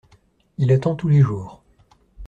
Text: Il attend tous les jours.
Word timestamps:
Il 0.57 0.71
attend 0.71 0.95
tous 0.95 1.09
les 1.09 1.21
jours. 1.21 1.61